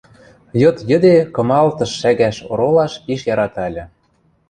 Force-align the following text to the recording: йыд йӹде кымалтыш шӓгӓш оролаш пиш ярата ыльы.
йыд 0.61 0.77
йӹде 0.89 1.15
кымалтыш 1.35 1.91
шӓгӓш 1.99 2.37
оролаш 2.51 2.93
пиш 3.03 3.21
ярата 3.33 3.61
ыльы. 3.69 3.83